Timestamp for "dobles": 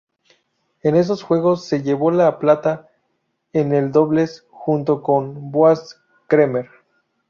3.91-4.47